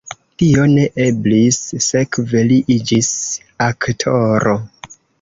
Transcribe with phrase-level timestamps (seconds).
[0.43, 3.15] Tio ne eblis, sekve li iĝis
[3.71, 4.61] aktoro.